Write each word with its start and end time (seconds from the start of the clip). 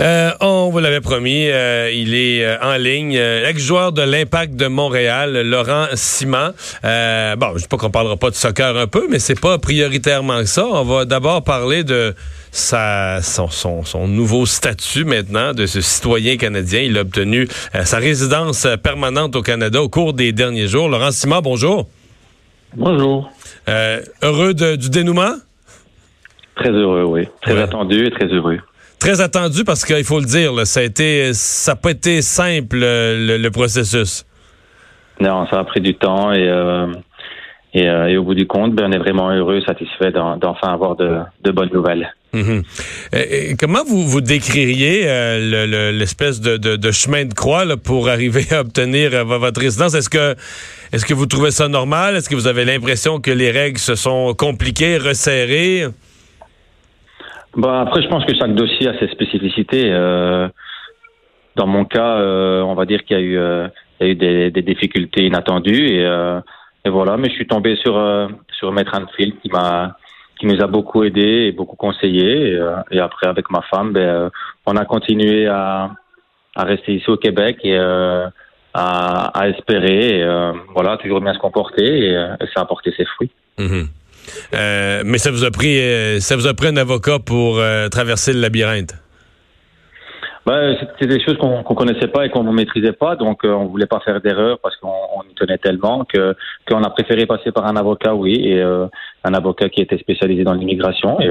Euh, 0.00 0.30
on 0.40 0.70
vous 0.70 0.78
l'avait 0.78 1.02
promis, 1.02 1.48
euh, 1.48 1.90
il 1.92 2.14
est 2.14 2.44
euh, 2.44 2.56
en 2.62 2.76
ligne, 2.76 3.12
ex-joueur 3.14 3.92
de 3.92 4.00
l'Impact 4.00 4.56
de 4.56 4.66
Montréal, 4.66 5.42
Laurent 5.46 5.86
Simon. 5.94 6.52
bon, 6.82 7.52
je 7.54 7.58
sais 7.58 7.68
pas 7.68 7.76
qu'on 7.76 7.90
parlera 7.90 8.16
pas 8.16 8.30
de 8.30 8.34
soccer 8.34 8.74
un 8.76 8.86
peu, 8.86 9.06
mais 9.10 9.18
c'est 9.18 9.38
pas 9.38 9.58
prioritairement 9.58 10.44
ça. 10.46 10.66
On 10.66 10.84
va 10.84 11.04
d'abord 11.04 11.44
parler 11.44 11.84
de 11.84 12.14
sa, 12.50 13.20
son, 13.22 13.48
son, 13.48 13.84
son, 13.84 14.08
nouveau 14.08 14.46
statut 14.46 15.04
maintenant 15.04 15.52
de 15.52 15.66
ce 15.66 15.82
citoyen 15.82 16.36
canadien. 16.36 16.80
Il 16.80 16.96
a 16.96 17.02
obtenu 17.02 17.46
sa 17.84 17.98
résidence 17.98 18.66
permanente 18.82 19.36
au 19.36 19.42
Canada 19.42 19.82
au 19.82 19.88
cours 19.90 20.14
des 20.14 20.32
derniers 20.32 20.68
jours. 20.68 20.88
Laurent 20.88 21.10
Simon, 21.10 21.40
bonjour. 21.42 21.88
Bonjour. 22.74 23.30
heureux 23.68 24.54
du 24.54 24.88
dénouement? 24.88 25.34
Très 26.56 26.70
heureux, 26.70 27.04
oui. 27.04 27.28
Très 27.42 27.60
attendu 27.60 28.06
et 28.06 28.10
très 28.10 28.26
heureux 28.26 28.58
très 29.02 29.20
attendu 29.20 29.64
parce 29.64 29.84
qu'il 29.84 30.04
faut 30.04 30.20
le 30.20 30.26
dire, 30.26 30.64
ça 30.64 30.78
a 30.78 30.84
été, 30.84 31.34
ça 31.34 31.72
n'a 31.72 31.76
pas 31.76 31.90
été 31.90 32.22
simple 32.22 32.78
le, 32.78 33.48
processus. 33.48 34.24
Non, 35.20 35.44
ça 35.48 35.58
a 35.58 35.64
pris 35.64 35.80
du 35.80 35.96
temps 35.96 36.32
et, 36.32 36.48
euh, 36.48 36.86
euh, 37.74 38.06
et, 38.06 38.16
au 38.16 38.22
bout 38.22 38.34
du 38.34 38.46
compte, 38.46 38.74
ben, 38.74 38.86
on 38.88 38.92
est 38.92 38.98
vraiment 38.98 39.30
heureux, 39.30 39.60
satisfait 39.66 40.12
d'enfin 40.12 40.72
avoir 40.72 40.94
de, 40.94 41.50
bonnes 41.50 41.70
nouvelles. 41.72 42.14
Mm-hmm. 42.32 43.56
comment 43.58 43.84
vous, 43.84 44.06
vous 44.06 44.20
décririez 44.20 45.02
euh, 45.04 45.90
l'espèce 45.92 46.40
de, 46.40 46.90
chemin 46.92 47.24
de 47.24 47.34
croix 47.34 47.64
pour 47.76 48.08
arriver 48.08 48.46
à 48.52 48.60
obtenir 48.60 49.24
votre 49.24 49.60
résidence? 49.60 49.94
Est-ce 49.94 50.10
que, 50.10 50.36
est-ce 50.92 51.04
que 51.04 51.14
vous 51.14 51.26
trouvez 51.26 51.50
ça 51.50 51.66
normal? 51.66 52.14
Est-ce 52.14 52.30
que 52.30 52.36
vous 52.36 52.46
avez 52.46 52.64
l'impression 52.64 53.20
que 53.20 53.32
les 53.32 53.50
règles 53.50 53.80
se 53.80 53.96
sont 53.96 54.32
compliquées, 54.34 54.96
resserrées? 54.96 55.88
Bah 57.56 57.82
après, 57.82 58.02
je 58.02 58.08
pense 58.08 58.24
que 58.24 58.34
chaque 58.34 58.54
dossier 58.54 58.88
a 58.88 58.98
ses 58.98 59.08
spécificités. 59.08 59.90
Euh, 59.90 60.48
dans 61.56 61.66
mon 61.66 61.84
cas, 61.84 62.16
euh, 62.16 62.62
on 62.62 62.74
va 62.74 62.86
dire 62.86 63.04
qu'il 63.04 63.16
y 63.16 63.20
a 63.20 63.22
eu, 63.22 63.36
euh, 63.36 63.68
il 64.00 64.06
y 64.06 64.08
a 64.08 64.12
eu 64.12 64.14
des, 64.14 64.50
des, 64.50 64.62
difficultés 64.62 65.26
inattendues 65.26 65.86
et, 65.86 66.04
euh, 66.06 66.40
et, 66.84 66.88
voilà. 66.88 67.16
Mais 67.16 67.28
je 67.28 67.34
suis 67.34 67.46
tombé 67.46 67.76
sur 67.76 67.94
sur 68.52 68.72
Maître 68.72 68.94
Anfield 68.94 69.34
qui 69.42 69.50
m'a 69.50 69.96
qui 70.38 70.46
nous 70.46 70.62
a 70.62 70.66
beaucoup 70.66 71.04
aidé 71.04 71.48
et 71.48 71.52
beaucoup 71.52 71.76
conseillé. 71.76 72.58
Et, 72.90 72.98
après, 72.98 73.28
avec 73.28 73.50
ma 73.50 73.60
femme, 73.62 73.92
ben, 73.92 74.30
on 74.66 74.76
a 74.76 74.84
continué 74.84 75.46
à 75.46 75.90
à 76.56 76.64
rester 76.64 76.94
ici 76.94 77.08
au 77.10 77.16
Québec 77.16 77.58
et 77.64 77.76
à, 77.76 78.30
à 78.74 79.48
espérer. 79.48 80.20
Et, 80.20 80.52
voilà, 80.74 80.96
toujours 80.96 81.20
bien 81.20 81.34
se 81.34 81.38
comporter 81.38 82.08
et, 82.08 82.14
ça 82.54 82.62
a 82.62 82.64
porté 82.64 82.92
ses 82.96 83.04
fruits. 83.04 83.30
Mm-hmm. 83.58 83.86
Euh, 84.54 85.02
mais 85.04 85.18
ça 85.18 85.30
vous 85.30 85.44
a 85.44 85.50
pris, 85.50 85.80
euh, 85.80 86.20
ça 86.20 86.36
vous 86.36 86.46
a 86.46 86.54
pris 86.54 86.68
un 86.68 86.76
avocat 86.76 87.18
pour 87.18 87.58
euh, 87.58 87.88
traverser 87.88 88.32
le 88.32 88.40
labyrinthe? 88.40 88.94
Ben, 90.44 90.76
c'est 90.98 91.06
des 91.06 91.22
choses 91.24 91.38
qu'on 91.38 91.58
ne 91.58 91.74
connaissait 91.74 92.08
pas 92.08 92.26
et 92.26 92.30
qu'on 92.30 92.42
ne 92.42 92.50
maîtrisait 92.50 92.92
pas, 92.92 93.14
donc 93.14 93.44
on 93.44 93.66
voulait 93.66 93.86
pas 93.86 94.00
faire 94.00 94.20
d'erreur 94.20 94.58
parce 94.60 94.76
qu'on 94.76 95.22
y 95.30 95.34
tenait 95.36 95.58
tellement 95.58 96.04
que 96.04 96.34
qu'on 96.68 96.82
a 96.82 96.90
préféré 96.90 97.26
passer 97.26 97.52
par 97.52 97.64
un 97.66 97.76
avocat, 97.76 98.12
oui, 98.12 98.48
et 98.48 98.60
un 98.60 99.34
avocat 99.34 99.68
qui 99.68 99.82
était 99.82 99.98
spécialisé 99.98 100.42
dans 100.42 100.54
l'immigration. 100.54 101.20
Et 101.20 101.30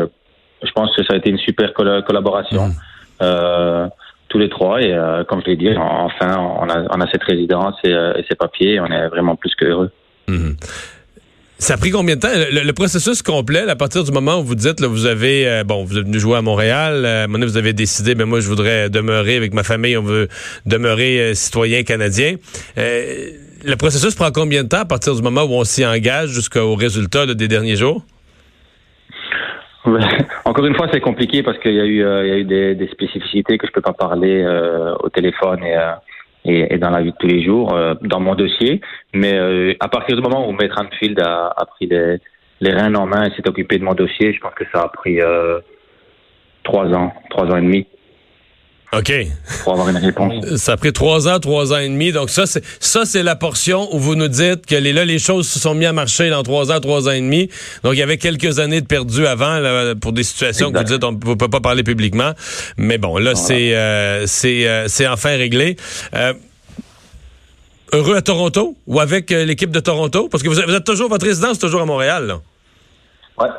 je 0.64 0.72
pense 0.72 0.96
que 0.96 1.04
ça 1.04 1.14
a 1.14 1.18
été 1.18 1.30
une 1.30 1.40
super 1.40 1.74
collaboration. 1.74 2.70
Mmh. 3.20 3.90
tous 4.30 4.40
les 4.40 4.48
trois 4.48 4.82
et 4.82 4.98
comme 5.28 5.42
je 5.42 5.48
l'ai 5.48 5.58
dit, 5.58 5.76
enfin 5.78 6.38
on 6.38 6.70
a, 6.70 6.84
on 6.96 7.02
a 7.02 7.12
cette 7.12 7.24
résidence 7.24 7.76
et, 7.84 7.92
et, 7.92 8.26
ces 8.30 8.36
papiers, 8.36 8.80
on 8.80 8.86
est 8.86 9.10
vraiment 9.10 9.36
plus 9.36 9.54
que 9.56 9.66
heureux. 9.66 9.92
Mmh. 10.30 10.52
Ça 11.62 11.76
a 11.76 11.78
pris 11.78 11.92
combien 11.92 12.16
de 12.16 12.22
temps? 12.22 12.28
Le, 12.32 12.72
processus 12.74 13.22
complet, 13.22 13.70
à 13.70 13.76
partir 13.76 14.04
du 14.04 14.12
moment 14.12 14.40
où 14.40 14.44
vous 14.44 14.56
dites, 14.56 14.80
là, 14.80 14.88
vous 14.88 15.06
avez, 15.06 15.48
euh, 15.48 15.64
bon, 15.64 15.84
vous 15.84 15.96
êtes 16.00 16.06
venu 16.06 16.18
jouer 16.18 16.38
à 16.38 16.42
Montréal, 16.42 17.04
euh, 17.06 17.28
maintenant 17.28 17.46
vous 17.46 17.56
avez 17.56 17.74
décidé, 17.74 18.16
mais 18.16 18.24
ben, 18.24 18.30
moi, 18.30 18.40
je 18.40 18.50
voudrais 18.50 18.90
demeurer 18.90 19.36
avec 19.36 19.54
ma 19.54 19.62
famille, 19.62 19.96
on 19.96 20.02
veut 20.02 20.28
demeurer 20.66 21.20
euh, 21.20 21.34
citoyen 21.36 21.84
canadien. 21.84 22.38
le 22.78 23.76
processus 23.76 24.16
prend 24.16 24.32
combien 24.32 24.64
de 24.64 24.70
temps 24.70 24.80
à 24.80 24.86
partir 24.86 25.14
du 25.14 25.22
moment 25.22 25.44
où 25.44 25.54
on 25.54 25.64
s'y 25.64 25.86
engage 25.86 26.30
jusqu'au 26.30 26.74
résultat 26.74 27.28
des 27.28 27.48
derniers 27.48 27.76
jours? 27.76 28.04
Encore 30.46 30.66
une 30.66 30.76
fois, 30.76 30.88
c'est 30.92 31.00
compliqué 31.00 31.44
parce 31.44 31.60
qu'il 31.60 31.76
y 31.76 31.80
a 31.80 31.86
eu, 31.86 32.00
il 32.24 32.28
y 32.28 32.32
a 32.32 32.38
eu 32.38 32.44
des, 32.44 32.74
des, 32.74 32.88
spécificités 32.88 33.60
que 33.60 33.68
je 33.68 33.72
peux 33.72 33.82
pas 33.82 33.94
parler 33.94 34.44
au 35.00 35.10
téléphone 35.10 35.64
et 35.64 35.76
et, 36.46 36.74
et, 36.74 36.78
dans 36.78 36.90
la 36.90 37.02
vie 37.02 37.12
de 37.12 37.18
tous 37.18 37.28
les 37.28 37.44
jours, 37.44 37.74
euh, 37.74 37.94
dans 38.02 38.20
mon 38.20 38.36
dossier. 38.36 38.82
Mais 39.14 39.34
euh, 39.34 39.74
à 39.80 39.88
partir 39.88 40.16
du 40.16 40.22
moment 40.22 40.48
où 40.48 40.52
Maître 40.54 40.80
Anfield 40.80 41.20
a, 41.20 41.54
a 41.56 41.66
pris 41.66 41.88
les, 41.88 42.18
les 42.62 42.72
reins 42.72 42.94
en 42.96 43.06
main 43.06 43.24
et 43.24 43.32
s'est 43.36 43.48
occupé 43.48 43.78
de 43.78 43.84
mon 43.84 43.94
dossier, 43.94 44.34
je 44.34 44.40
pense 44.40 44.54
que 44.54 44.66
ça 44.74 44.82
a 44.82 44.90
pris 44.90 45.20
euh, 45.22 45.60
trois 46.64 46.88
ans, 46.94 47.14
trois 47.30 47.46
ans 47.46 47.58
et 47.58 47.62
demi. 47.62 47.88
OK. 48.94 49.14
Pour 49.64 49.72
avoir 49.74 49.88
une 49.88 49.98
réponse. 49.98 50.58
Ça 50.58 50.74
a 50.74 50.78
pris 50.78 50.92
trois 50.92 51.30
ans, 51.30 51.40
trois 51.40 51.72
ans 51.72 51.78
et 51.78 51.88
demi. 51.88 52.12
Donc 52.12 52.30
ça, 52.30 52.46
c'est 52.46 52.62
ça, 52.82 53.06
c'est 53.06 53.24
la 53.24 53.38
portion 53.38 53.88
où 53.96 54.00
vous 54.00 54.16
nous 54.16 54.28
dites 54.28 54.66
que 54.66 54.76
les, 54.76 54.92
là, 54.92 55.06
les 55.06 55.18
choses 55.18 55.48
se 55.48 55.60
sont 55.60 55.74
mis 55.74 55.86
à 55.86 55.94
marcher 55.94 56.30
dans 56.30 56.44
trois 56.44 56.74
ans, 56.74 56.80
trois 56.82 57.08
ans 57.08 57.12
et 57.12 57.22
demi. 57.22 57.50
Donc 57.84 57.94
il 57.94 58.00
y 58.00 58.02
avait 58.02 58.18
quelques 58.18 58.60
années 58.60 58.82
de 58.82 58.86
perdu 58.86 59.26
avant 59.26 59.60
là, 59.60 59.96
pour 59.96 60.12
des 60.12 60.24
situations 60.24 60.74
que 60.74 60.78
vous 60.78 60.84
dites 60.84 61.04
on 61.06 61.14
ne 61.14 61.36
peut 61.36 61.48
pas 61.48 61.62
parler 61.62 61.84
publiquement. 61.84 62.32
Mais 62.76 62.98
bon, 62.98 63.18
là, 63.18 63.34
c'est 63.34 63.76
euh, 63.76 64.26
c'est 64.28 64.68
euh, 64.68 64.90
c'est 64.90 65.08
enfin 65.08 65.38
réglé. 65.38 65.78
Euh, 66.14 66.34
heureux 67.94 68.18
à 68.18 68.22
Toronto 68.22 68.76
ou 68.88 69.00
avec 69.00 69.30
l'équipe 69.30 69.72
de 69.72 69.80
Toronto? 69.80 70.28
Parce 70.30 70.44
que 70.44 70.50
vous, 70.50 70.60
êtes 70.60 70.84
toujours, 70.84 71.08
votre 71.08 71.26
résidence 71.26 71.60
toujours 71.60 71.82
à 71.82 71.86
Montréal, 71.86 72.28
là. 72.28 72.42
Ouais. 73.40 73.50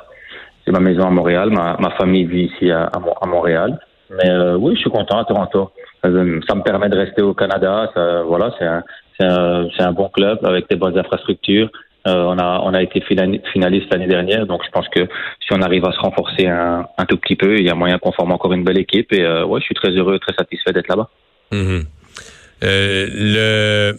C'est 0.64 0.72
ma 0.72 0.80
maison 0.80 1.06
à 1.06 1.10
Montréal. 1.10 1.50
Ma, 1.50 1.78
ma 1.78 1.90
famille 1.92 2.26
vit 2.26 2.50
ici 2.54 2.70
à, 2.70 2.84
à 2.84 3.26
Montréal. 3.26 3.80
Mais 4.16 4.28
euh, 4.28 4.56
oui, 4.56 4.74
je 4.74 4.80
suis 4.80 4.90
content 4.90 5.18
à 5.18 5.24
Toronto. 5.24 5.70
Ça 6.02 6.08
me 6.08 6.62
permet 6.62 6.88
de 6.88 6.96
rester 6.96 7.22
au 7.22 7.34
Canada. 7.34 7.90
Ça, 7.94 8.22
voilà, 8.22 8.52
c'est 8.58 8.66
un, 8.66 8.82
un, 9.20 9.68
un, 9.78 9.92
bon 9.92 10.08
club 10.08 10.38
avec 10.44 10.68
des 10.68 10.76
bonnes 10.76 10.98
infrastructures. 10.98 11.70
Euh, 12.08 12.24
on 12.24 12.36
a 12.38 12.60
on 12.64 12.74
a 12.74 12.82
été 12.82 13.00
finaliste 13.00 13.86
l'année 13.92 14.08
dernière, 14.08 14.44
donc 14.44 14.62
je 14.64 14.70
pense 14.70 14.88
que 14.88 15.06
si 15.40 15.52
on 15.52 15.62
arrive 15.62 15.84
à 15.84 15.92
se 15.92 16.00
renforcer 16.00 16.48
un, 16.48 16.84
un 16.98 17.04
tout 17.04 17.16
petit 17.16 17.36
peu, 17.36 17.56
il 17.56 17.64
y 17.64 17.70
a 17.70 17.76
moyen 17.76 17.98
qu'on 17.98 18.10
forme 18.10 18.32
encore 18.32 18.52
une 18.52 18.64
belle 18.64 18.78
équipe. 18.78 19.12
Et 19.12 19.22
euh, 19.22 19.44
ouais, 19.44 19.60
je 19.60 19.66
suis 19.66 19.74
très 19.76 19.90
heureux, 19.90 20.18
très 20.18 20.34
satisfait 20.34 20.72
d'être 20.72 20.88
là-bas. 20.88 21.08
Mm-hmm. 21.52 21.84
euh, 22.64 23.06
le 23.12 23.96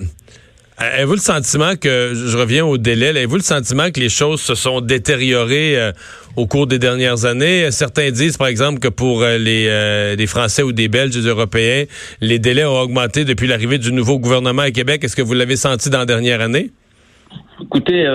Avez-vous 0.92 1.14
le 1.14 1.20
sentiment 1.20 1.76
que, 1.80 2.14
je 2.14 2.38
reviens 2.38 2.66
au 2.66 2.78
délai, 2.78 3.10
avez-vous 3.10 3.38
le 3.38 3.42
sentiment 3.42 3.90
que 3.90 4.00
les 4.00 4.10
choses 4.10 4.42
se 4.42 4.54
sont 4.54 4.82
détériorées 4.82 5.80
euh, 5.80 5.92
au 6.36 6.46
cours 6.46 6.68
des 6.68 6.78
dernières 6.78 7.26
années? 7.26 7.72
Certains 7.72 8.12
disent, 8.12 8.38
par 8.38 8.48
exemple, 8.48 8.80
que 8.80 8.90
pour 8.90 9.22
euh, 9.22 9.38
les, 9.38 9.68
euh, 9.70 10.28
Français 10.28 10.62
ou 10.62 10.74
des 10.74 10.90
Belges, 10.90 11.14
des 11.14 11.28
Européens, 11.28 11.86
les 12.20 12.40
délais 12.40 12.66
ont 12.66 12.80
augmenté 12.80 13.24
depuis 13.24 13.48
l'arrivée 13.48 13.78
du 13.78 13.94
nouveau 13.94 14.20
gouvernement 14.20 14.64
à 14.64 14.72
Québec. 14.72 15.04
Est-ce 15.04 15.16
que 15.16 15.22
vous 15.22 15.34
l'avez 15.34 15.56
senti 15.56 15.90
dans 15.90 16.00
la 16.00 16.06
dernière 16.06 16.42
année? 16.42 16.72
Écoutez, 17.62 18.06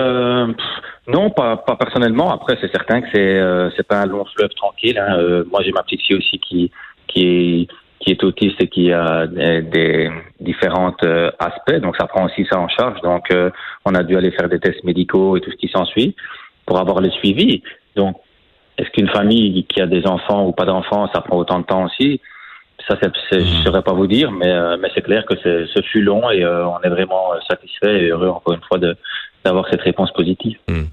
non, 1.07 1.31
pas, 1.31 1.57
personnellement. 1.79 2.31
Après, 2.31 2.57
c'est 2.61 2.71
certain 2.71 3.01
que 3.01 3.07
c'est 3.13 3.71
c'est 3.75 3.87
pas 3.87 4.01
un 4.01 4.05
long 4.05 4.25
fleuve 4.35 4.49
tranquille. 4.55 4.97
Hein. 4.97 5.43
moi, 5.51 5.61
j'ai 5.63 5.71
ma 5.71 5.81
petite 5.83 6.01
fille 6.01 6.17
aussi 6.17 6.39
qui 6.39 6.71
qui 7.07 7.67
qui 7.99 8.11
est 8.11 8.23
autiste 8.23 8.61
et 8.61 8.67
qui 8.67 8.91
a 8.91 9.27
des, 9.27 10.09
différents 10.39 10.95
euh, 11.03 11.31
aspects. 11.39 11.79
Donc, 11.81 11.97
ça 11.97 12.07
prend 12.07 12.25
aussi 12.25 12.45
ça 12.49 12.59
en 12.59 12.69
charge. 12.69 13.01
Donc, 13.01 13.29
euh, 13.31 13.49
on 13.85 13.93
a 13.93 14.03
dû 14.03 14.15
aller 14.15 14.31
faire 14.31 14.47
des 14.47 14.59
tests 14.59 14.83
médicaux 14.83 15.35
et 15.35 15.41
tout 15.41 15.51
ce 15.51 15.57
qui 15.57 15.67
s'ensuit 15.67 16.15
pour 16.65 16.79
avoir 16.79 17.01
le 17.01 17.09
suivi. 17.09 17.61
Donc, 17.95 18.17
est-ce 18.77 18.89
qu'une 18.91 19.09
famille 19.09 19.65
qui 19.65 19.81
a 19.81 19.85
des 19.87 20.07
enfants 20.07 20.45
ou 20.45 20.53
pas 20.53 20.65
d'enfants, 20.65 21.09
ça 21.13 21.21
prend 21.21 21.37
autant 21.37 21.59
de 21.59 21.65
temps 21.65 21.85
aussi? 21.85 22.21
Ça, 22.87 22.97
je 23.01 23.35
ne 23.35 23.41
mmh. 23.41 23.63
saurais 23.65 23.81
pas 23.81 23.91
vous 23.91 24.07
dire, 24.07 24.31
mais, 24.31 24.49
euh, 24.49 24.77
mais 24.79 24.89
c'est 24.95 25.01
clair 25.01 25.25
que 25.25 25.35
ce 25.35 25.81
fut 25.91 26.01
long 26.01 26.31
et 26.31 26.45
on 26.45 26.79
est 26.81 26.89
vraiment 26.89 27.33
satisfait 27.47 28.05
et 28.05 28.07
heureux, 28.07 28.29
encore 28.29 28.53
une 28.53 28.61
fois, 28.61 28.79
d'avoir 29.43 29.67
cette 29.69 29.81
réponse 29.81 30.11
positive. 30.13 30.57
Mmh. 30.69 30.83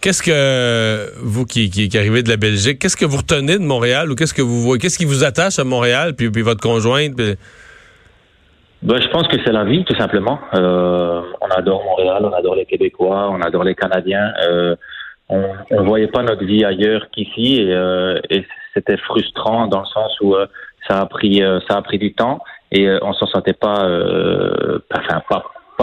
Qu'est-ce 0.00 0.22
que 0.22 1.18
vous 1.20 1.46
qui, 1.46 1.70
qui, 1.70 1.88
qui, 1.88 1.96
arrivez 1.98 2.22
de 2.22 2.28
la 2.28 2.36
Belgique, 2.36 2.78
qu'est-ce 2.78 2.96
que 2.96 3.06
vous 3.06 3.16
retenez 3.16 3.58
de 3.58 3.64
Montréal 3.64 4.10
ou 4.10 4.14
qu'est-ce 4.14 4.34
que 4.34 4.42
vous 4.42 4.60
voyez, 4.60 4.78
qu'est-ce 4.78 4.98
qui 4.98 5.06
vous 5.06 5.24
attache 5.24 5.58
à 5.58 5.64
Montréal 5.64 6.14
puis, 6.14 6.30
puis 6.30 6.42
votre 6.42 6.60
conjointe? 6.60 7.16
Ben, 8.84 9.00
je 9.00 9.08
pense 9.08 9.26
que 9.28 9.36
c'est 9.42 9.52
la 9.52 9.64
vie, 9.64 9.82
tout 9.84 9.96
simplement. 9.96 10.38
Euh, 10.52 11.22
on 11.40 11.48
adore 11.48 11.82
Montréal, 11.84 12.22
on 12.22 12.32
adore 12.34 12.54
les 12.54 12.66
Québécois, 12.66 13.30
on 13.30 13.40
adore 13.40 13.64
les 13.64 13.74
Canadiens. 13.74 14.30
Euh, 14.46 14.76
on 15.30 15.40
ne 15.70 15.86
voyait 15.86 16.08
pas 16.08 16.22
notre 16.22 16.44
vie 16.44 16.66
ailleurs 16.66 17.06
qu'ici 17.10 17.62
et, 17.62 17.72
euh, 17.72 18.20
c'était 18.74 18.98
frustrant 18.98 19.68
dans 19.68 19.80
le 19.80 19.86
sens 19.86 20.20
où 20.20 20.36
ça 20.86 21.00
a 21.00 21.06
pris 21.06 21.40
ça 21.66 21.76
a 21.78 21.82
pris 21.82 21.96
du 21.96 22.12
temps 22.12 22.40
et 22.72 22.90
on 23.00 23.14
s'en 23.14 23.26
sentait 23.28 23.54
pas 23.54 23.88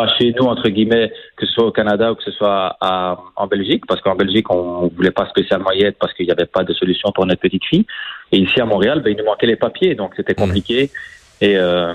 pas 0.01 0.13
chez 0.17 0.33
nous 0.37 0.47
entre 0.47 0.69
guillemets, 0.69 1.11
que 1.37 1.45
ce 1.45 1.53
soit 1.53 1.65
au 1.65 1.71
Canada 1.71 2.11
ou 2.11 2.15
que 2.15 2.23
ce 2.23 2.31
soit 2.31 2.77
à, 2.81 3.17
en 3.35 3.47
Belgique, 3.47 3.83
parce 3.87 4.01
qu'en 4.01 4.15
Belgique 4.15 4.49
on 4.49 4.87
voulait 4.95 5.11
pas 5.11 5.27
spécialement 5.29 5.71
y 5.71 5.83
être 5.83 5.97
parce 5.99 6.13
qu'il 6.13 6.25
n'y 6.25 6.31
avait 6.31 6.45
pas 6.45 6.63
de 6.63 6.73
solution 6.73 7.11
pour 7.11 7.25
notre 7.25 7.41
petite 7.41 7.65
fille. 7.65 7.85
Et 8.31 8.37
ici 8.37 8.59
à 8.59 8.65
Montréal, 8.65 9.01
ben, 9.03 9.11
il 9.11 9.17
nous 9.17 9.25
manquait 9.25 9.47
les 9.47 9.55
papiers, 9.67 9.95
donc 9.95 10.13
c'était 10.15 10.33
mmh. 10.33 10.45
compliqué. 10.45 10.89
Et 11.41 11.57
euh, 11.57 11.93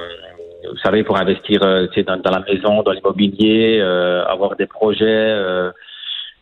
vous 0.71 0.79
savez, 0.79 1.05
pour 1.05 1.17
investir 1.17 1.63
euh, 1.63 1.87
dans, 2.07 2.17
dans 2.17 2.31
la 2.31 2.41
maison, 2.41 2.83
dans 2.83 2.93
l'immobilier, 2.93 3.79
euh, 3.81 4.25
avoir 4.27 4.57
des 4.57 4.67
projets. 4.67 5.05
Euh, 5.07 5.71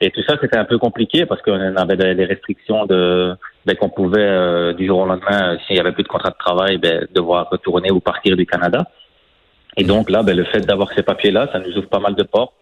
et 0.01 0.11
tout 0.11 0.23
ça, 0.27 0.37
c'était 0.41 0.57
un 0.57 0.65
peu 0.65 0.79
compliqué 0.79 1.25
parce 1.25 1.41
qu'on 1.43 1.77
avait 1.77 2.15
des 2.15 2.25
restrictions 2.25 2.85
de, 2.87 3.35
ben, 3.65 3.77
qu'on 3.77 3.89
pouvait 3.89 4.75
du 4.75 4.87
jour 4.87 4.99
au 4.99 5.07
lendemain, 5.07 5.57
s'il 5.67 5.77
y 5.77 5.81
avait 5.81 5.93
plus 5.93 6.03
de 6.03 6.09
contrat 6.09 6.31
de 6.31 6.37
travail, 6.39 6.79
ben, 6.79 7.07
devoir 7.15 7.49
retourner 7.49 7.91
ou 7.91 8.01
partir 8.01 8.37
du 8.37 8.45
Canada. 8.45 8.87
Et 9.77 9.85
donc 9.85 10.11
là, 10.11 10.23
ben, 10.23 10.37
le 10.37 10.45
fait 10.45 10.61
d'avoir 10.61 10.93
ces 10.95 11.03
papiers-là, 11.03 11.49
ça 11.53 11.59
nous 11.59 11.77
ouvre 11.77 11.89
pas 11.89 12.01
mal 12.01 12.15
de 12.15 12.23
portes. 12.23 12.55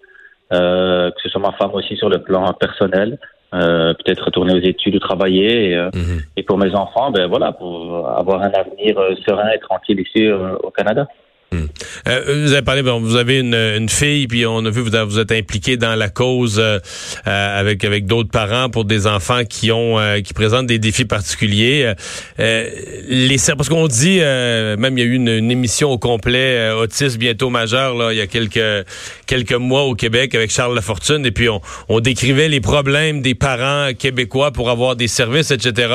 Euh, 0.52 1.10
que 1.10 1.22
ce 1.22 1.30
soit 1.30 1.40
ma 1.40 1.52
femme 1.52 1.70
aussi 1.72 1.96
sur 1.96 2.10
le 2.10 2.18
plan 2.18 2.52
personnel, 2.52 3.18
euh, 3.54 3.94
peut-être 3.94 4.24
retourner 4.24 4.52
aux 4.52 4.62
études 4.62 4.96
ou 4.96 4.98
travailler. 4.98 5.70
Et, 5.70 5.76
euh, 5.76 5.88
mhm. 5.94 6.20
et, 6.36 6.42
pour 6.42 6.58
mes 6.58 6.74
enfants, 6.74 7.10
ben 7.10 7.26
voilà, 7.26 7.52
pour 7.52 8.06
avoir 8.06 8.42
un 8.42 8.50
avenir 8.50 8.96
serein 9.26 9.48
et 9.54 9.58
tranquille 9.60 10.00
ici 10.00 10.30
au 10.30 10.70
Canada. 10.70 11.08
Hmm. 11.52 11.66
Euh, 12.08 12.44
vous 12.44 12.52
avez 12.52 12.62
parlé, 12.62 12.82
bon, 12.82 12.98
vous 13.00 13.16
avez 13.16 13.40
une, 13.40 13.54
une, 13.54 13.90
fille, 13.90 14.26
puis 14.26 14.46
on 14.46 14.64
a 14.64 14.70
vu 14.70 14.80
vous, 14.80 14.90
vous 15.06 15.18
êtes 15.18 15.32
impliqué 15.32 15.76
dans 15.76 15.94
la 15.94 16.08
cause 16.08 16.58
euh, 16.58 16.78
euh, 17.26 17.60
avec 17.60 17.84
avec 17.84 18.06
d'autres 18.06 18.30
parents 18.30 18.70
pour 18.70 18.86
des 18.86 19.06
enfants 19.06 19.44
qui 19.44 19.70
ont 19.70 19.98
qui 20.24 20.32
présentent 20.32 20.66
des 20.66 20.78
défis 20.78 21.04
particuliers. 21.04 21.92
les 22.38 23.36
parce 23.56 23.68
qu'on 23.68 23.88
dit, 23.88 24.20
même 24.20 24.96
il 24.96 25.00
y 25.00 25.02
a 25.02 25.06
eu 25.06 25.14
une, 25.14 25.50
émission 25.50 25.90
au 25.90 25.98
complet 25.98 26.70
autisme 26.70 27.18
bientôt 27.18 27.50
majeur 27.50 27.94
là, 27.94 28.12
il 28.12 28.16
y 28.16 28.20
a 28.20 28.26
quelques 28.26 28.86
quelques 29.26 29.52
mois 29.52 29.82
au 29.82 29.94
Québec 29.94 30.34
avec 30.34 30.50
Charles 30.50 30.74
Lafortune, 30.74 31.26
et 31.26 31.32
puis 31.32 31.48
on, 31.48 31.60
on 31.88 32.00
décrivait 32.00 32.48
les 32.48 32.60
problèmes 32.60 33.20
des 33.20 33.34
parents 33.34 33.92
québécois 33.92 34.52
pour 34.52 34.70
avoir 34.70 34.96
des 34.96 35.08
services, 35.08 35.50
etc. 35.50 35.92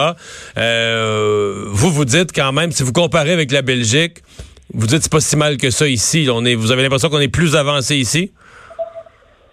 vous 0.55 1.91
vous 1.91 2.05
dites 2.05 2.31
quand 2.33 2.51
même, 2.51 2.71
si 2.71 2.83
vous 2.83 2.93
comparez 2.93 3.31
avec 3.31 3.51
la 3.51 3.61
Belgique 3.61 4.21
vous 4.73 4.87
dites 4.87 5.03
c'est 5.03 5.11
pas 5.11 5.19
si 5.19 5.37
mal 5.37 5.57
que 5.57 5.69
ça 5.69 5.87
ici. 5.87 6.27
On 6.31 6.43
est, 6.45 6.55
vous 6.55 6.71
avez 6.71 6.83
l'impression 6.83 7.09
qu'on 7.09 7.19
est 7.19 7.33
plus 7.33 7.55
avancé 7.55 7.95
ici? 7.95 8.31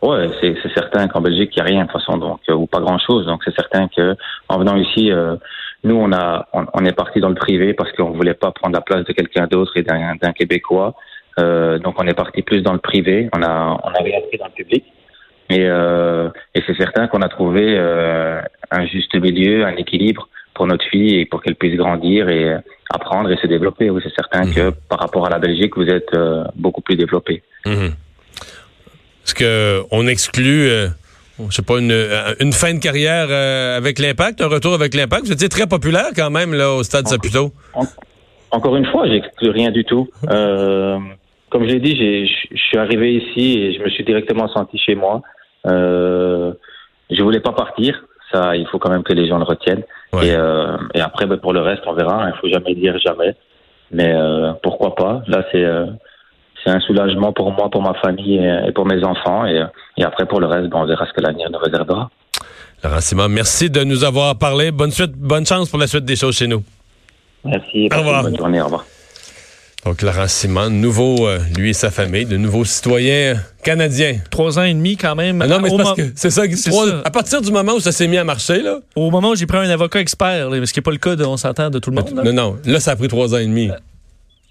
Oui, 0.02 0.19
c'est 0.43 0.75
certain 0.75 1.08
qu'en 1.08 1.22
Belgique, 1.22 1.52
il 1.56 1.62
n'y 1.62 1.62
a 1.62 1.64
rien 1.64 1.84
de 1.84 1.90
toute 1.90 1.99
façon, 1.99 2.19
donc, 2.19 2.40
euh, 2.50 2.52
ou 2.52 2.66
pas 2.66 2.81
grand-chose. 2.81 3.25
Donc, 3.25 3.40
c'est 3.43 3.55
certain 3.55 3.88
que 3.88 4.14
en 4.50 4.58
venant 4.58 4.76
ici, 4.76 5.11
euh, 5.11 5.37
nous, 5.82 5.94
on, 5.94 6.12
a, 6.12 6.46
on, 6.52 6.84
est 6.84 6.93
parti 6.93 7.20
dans 7.20 7.31
le 7.31 7.34
privé 7.34 7.72
parce 7.72 7.90
qu'on 7.93 8.11
ne 8.11 8.16
voulait 8.16 8.34
pas 8.34 8.50
prendre 8.50 8.75
la 8.75 8.82
place 8.82 9.05
de 9.06 9.12
quelqu'un 9.14 9.46
d'autre 9.46 9.78
et 9.78 9.82
d'un 9.82 10.32
Québécois. 10.32 10.94
Euh, 11.38 11.78
donc, 11.78 11.94
on 11.99 12.06
est 12.06 12.12
parti 12.12 12.43
plus 12.43 12.61
dans 12.61 12.75
le 12.75 12.81
privé. 12.81 13.31
On 13.34 13.43
a, 13.43 13.81
on 13.82 13.88
a 13.88 14.02
rien 14.02 14.20
pris 14.28 14.37
dans 14.37 14.46
le 14.46 14.52
public. 14.52 14.84
Et, 15.49 15.62
et 15.62 16.62
c'est 16.66 16.76
certain 16.76 17.06
qu'on 17.06 17.20
a 17.20 17.28
trouvé 17.28 17.78
un 17.78 18.87
juste 18.87 19.14
milieu, 19.14 19.64
un 19.66 19.76
équilibre 19.76 20.28
pour 20.55 20.66
notre 20.66 20.84
fille 20.87 21.20
et 21.20 21.26
pour 21.26 21.43
qu'elle 21.43 21.55
puisse 21.55 21.76
grandir 21.76 22.31
et 22.31 22.56
apprendre 22.90 23.31
et 23.31 23.36
se 23.36 23.46
développer. 23.46 23.90
Oui, 23.90 24.00
c'est 24.04 24.14
certain 24.14 24.50
que 24.50 24.69
mhm. 24.69 24.75
par 24.88 24.98
rapport 25.00 25.26
à 25.26 25.31
la 25.31 25.38
Belgique, 25.38 25.76
vous 25.76 25.88
êtes 25.88 26.12
euh, 26.14 26.44
beaucoup 26.56 26.81
plus 26.81 26.96
développé. 26.96 27.42
Mhm. 27.66 27.94
Est-ce 29.26 29.34
qu'on 29.88 30.06
exclut, 30.06 30.69
euh, 30.69 30.88
je 31.48 31.54
sais 31.54 31.62
pas, 31.62 31.78
une, 31.78 31.92
euh, 31.92 32.34
une 32.40 32.52
fin 32.52 32.75
de 32.75 32.78
carrière 32.78 33.31
avec 33.76 33.98
l'impact, 33.98 34.40
un 34.40 34.48
retour 34.48 34.75
avec 34.75 34.94
l'impact? 34.94 35.26
Vous 35.26 35.32
étiez 35.32 35.48
très 35.48 35.66
populaire 35.66 36.10
quand 36.14 36.31
même 36.31 36.52
là, 36.52 36.72
au 36.72 36.82
stade 36.82 37.08
Saputo. 37.08 37.52
encore 38.50 38.76
une 38.76 38.87
fois, 38.87 39.08
j'exclus 39.08 39.50
rien 39.50 39.70
du 39.70 39.84
tout. 39.84 40.08
comme 40.28 41.62
je 41.62 41.72
l'ai 41.72 41.80
dit, 41.80 41.96
je 42.50 42.56
suis 42.56 42.76
arrivé 42.76 43.14
ici 43.14 43.58
et 43.58 43.75
je 43.75 43.82
me 43.82 43.88
suis 43.88 44.04
directement 44.04 44.48
senti 44.48 44.78
chez 44.78 44.94
moi. 44.94 45.22
Euh, 45.66 46.52
je 47.10 47.22
voulais 47.22 47.40
pas 47.40 47.52
partir 47.52 48.04
il 48.32 48.67
faut 48.71 48.79
quand 48.79 48.91
même 48.91 49.03
que 49.03 49.12
les 49.12 49.29
gens 49.29 49.38
le 49.38 49.44
retiennent. 49.44 49.82
Euh, 50.15 50.76
et, 50.94 51.00
après, 51.00 51.26
ben, 51.26 51.38
pour 51.38 51.53
le 51.53 51.61
reste, 51.61 51.82
on 51.87 51.93
verra. 51.93 52.29
Il 52.29 52.38
faut 52.41 52.49
jamais 52.49 52.75
dire 52.75 52.99
jamais. 52.99 53.35
Mais 53.91 54.12
euh, 54.15 54.53
pourquoi 54.62 54.94
pas? 54.94 55.23
Là, 55.26 55.44
c'est 55.53 55.65
euh, 55.65 55.87
c'est 56.62 56.71
un 56.71 56.81
soulagement 56.81 57.32
pour 57.32 57.53
moi, 57.53 57.69
pour 57.71 57.82
ma 57.82 57.94
famille 57.94 58.37
et, 58.37 58.73
pour 58.73 58.87
mes 58.87 59.05
enfants. 59.05 59.44
Et, 59.47 60.03
après, 60.03 60.26
pour 60.26 60.41
le 60.41 60.47
reste, 60.47 60.69
ben, 60.69 60.79
on 60.79 60.87
verra 60.87 61.06
ce 61.06 61.12
que 61.12 61.21
l'avenir 61.21 61.50
nous 61.50 61.59
réservera. 61.59 62.11
Laurent 62.82 63.00
Simon, 63.00 63.29
merci 63.29 63.71
de 63.71 63.82
nous 63.85 64.05
avoir 64.05 64.37
parlé. 64.37 64.71
Bonne 64.71 64.91
suite, 64.91 65.12
bonne 65.12 65.47
chance 65.47 65.69
pour 65.69 65.79
la 65.79 65.87
suite 65.87 66.05
des 66.05 66.17
choses 66.17 66.37
chez 66.37 66.47
nous. 66.47 66.62
Merci. 67.44 67.88
Au 67.94 67.99
revoir. 67.99 68.23
Bonne 68.23 68.37
journée. 68.37 68.61
Au 68.61 68.65
revoir. 68.65 68.85
Donc, 69.84 70.00
Laurent 70.00 70.28
Simon, 70.28 70.70
nouveau, 70.70 71.28
euh, 71.28 71.38
lui 71.56 71.70
et 71.70 71.72
sa 71.75 71.90
famille, 71.90 72.25
de 72.25 72.38
nouveaux 72.38 72.64
citoyens 72.64 73.38
canadiens. 73.62 74.19
Trois 74.31 74.58
ans 74.58 74.62
et 74.62 74.72
demi 74.72 74.96
quand 74.96 75.14
même. 75.14 75.42
Ah 75.42 75.46
non, 75.46 75.60
mais 75.60 75.69
c'est 75.69 75.76
parce 75.76 75.94
que 75.94 76.12
c'est 76.14 76.31
ça, 76.31 76.42
ça. 76.56 77.02
À 77.04 77.10
partir 77.10 77.42
du 77.42 77.52
moment 77.52 77.75
où 77.75 77.81
ça 77.81 77.92
s'est 77.92 78.06
mis 78.06 78.16
à 78.16 78.25
marcher, 78.25 78.62
là. 78.62 78.78
Au 78.96 79.10
moment 79.10 79.31
où 79.31 79.36
j'ai 79.36 79.46
pris 79.46 79.58
un 79.58 79.69
avocat 79.69 80.00
expert, 80.00 80.48
ce 80.50 80.72
qui 80.72 80.78
n'est 80.78 80.82
pas 80.82 80.90
le 80.90 80.96
cas, 80.96 81.16
de, 81.16 81.25
on 81.25 81.36
s'entend, 81.36 81.69
de 81.69 81.78
tout 81.78 81.90
le 81.90 81.96
monde. 81.96 82.22
Non, 82.25 82.32
non. 82.32 82.56
Là, 82.64 82.81
ça 82.81 82.92
a 82.92 82.96
pris 82.96 83.08
trois 83.08 83.34
ans 83.34 83.38
et 83.38 83.46
demi. 83.46 83.70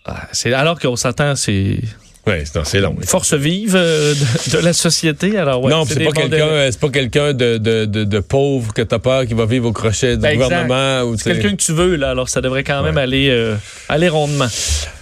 Ah, 0.05 0.27
c'est 0.33 0.53
alors 0.53 0.79
qu'on 0.79 0.95
s'entend, 0.95 1.35
c'est. 1.35 1.79
Oui, 2.25 2.35
c'est 2.63 2.79
long. 2.79 2.95
Force 3.05 3.33
vive 3.33 3.75
euh, 3.75 4.13
de, 4.53 4.57
la 4.59 4.71
société. 4.71 5.37
Alors, 5.37 5.61
ouais, 5.61 5.69
non, 5.69 5.83
c'est 5.85 6.01
pas, 6.01 6.11
quelqu'un, 6.11 6.71
c'est 6.71 6.79
pas 6.79 6.89
quelqu'un 6.89 7.33
de, 7.33 7.57
de, 7.57 7.85
de, 7.85 8.19
pauvre 8.19 8.73
que 8.73 8.81
t'as 8.81 8.99
peur 8.99 9.25
qui 9.25 9.33
va 9.33 9.45
vivre 9.45 9.67
au 9.67 9.73
crochet 9.73 10.15
du 10.15 10.21
ben, 10.21 10.37
gouvernement. 10.37 11.13
C'est 11.17 11.33
quelqu'un 11.33 11.51
que 11.51 11.61
tu 11.61 11.73
veux, 11.73 11.97
là. 11.97 12.11
Alors, 12.11 12.29
ça 12.29 12.39
devrait 12.39 12.63
quand 12.63 12.81
même 12.81 12.97
aller, 12.97 13.27
euh, 13.29 13.55
aller 13.89 14.07
rondement. 14.07 14.47